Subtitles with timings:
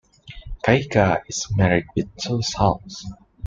[0.65, 3.05] Caica is married with two sons.